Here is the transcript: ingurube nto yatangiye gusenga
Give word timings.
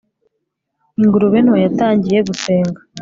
ingurube 1.01 1.37
nto 1.43 1.55
yatangiye 1.63 2.19
gusenga 2.27 2.79